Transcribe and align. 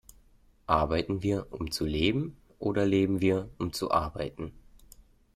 Arbeiten 0.65 1.21
wir, 1.21 1.45
um 1.53 1.69
zu 1.69 1.85
leben 1.85 2.35
oder 2.57 2.87
leben 2.87 3.21
wir, 3.21 3.51
um 3.59 3.71
zu 3.71 3.91
arbeiten? 3.91 4.51